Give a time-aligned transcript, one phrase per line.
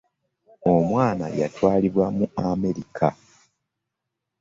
[0.73, 3.07] Omwana yatwalibwa mu Amerika.